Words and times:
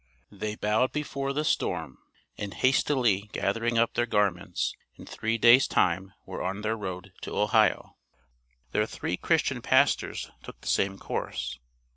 They 0.31 0.55
bowed 0.55 0.91
before 0.91 1.31
the 1.31 1.43
storm, 1.45 1.99
and 2.35 2.55
hastily 2.55 3.29
gathering 3.33 3.77
up 3.77 3.93
their 3.93 4.07
garments, 4.07 4.73
in 4.95 5.05
three 5.05 5.37
days' 5.37 5.67
time 5.67 6.11
were 6.25 6.41
on 6.41 6.61
their 6.61 6.75
road 6.75 7.13
to 7.21 7.37
Ohio. 7.37 7.97
Their 8.71 8.87
three 8.87 9.15
Christian 9.15 9.61
pastors 9.61 10.31
took 10.41 10.59
the 10.59 10.67
same 10.67 10.97
course. 10.97 11.59